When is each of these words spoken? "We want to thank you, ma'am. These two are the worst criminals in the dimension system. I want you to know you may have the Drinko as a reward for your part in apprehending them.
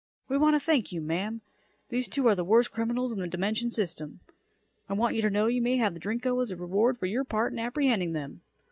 "We 0.27 0.35
want 0.35 0.55
to 0.55 0.59
thank 0.59 0.91
you, 0.91 0.99
ma'am. 0.99 1.41
These 1.89 2.07
two 2.09 2.25
are 2.27 2.33
the 2.33 2.43
worst 2.43 2.71
criminals 2.71 3.13
in 3.13 3.19
the 3.19 3.27
dimension 3.27 3.69
system. 3.69 4.19
I 4.89 4.93
want 4.95 5.13
you 5.15 5.21
to 5.21 5.29
know 5.29 5.45
you 5.45 5.61
may 5.61 5.77
have 5.77 5.93
the 5.93 5.99
Drinko 5.99 6.41
as 6.41 6.49
a 6.49 6.55
reward 6.55 6.97
for 6.97 7.05
your 7.05 7.23
part 7.23 7.53
in 7.53 7.59
apprehending 7.59 8.13
them. 8.13 8.41